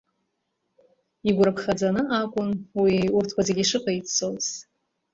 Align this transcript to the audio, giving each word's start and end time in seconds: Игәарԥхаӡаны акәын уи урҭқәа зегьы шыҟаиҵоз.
Игәарԥхаӡаны 1.27 2.01
акәын 2.19 2.49
уи 2.81 2.95
урҭқәа 3.17 3.41
зегьы 3.47 3.63
шыҟаиҵоз. 3.69 4.45